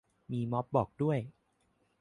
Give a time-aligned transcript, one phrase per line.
[0.31, 1.19] มีม็อบบอกด้วย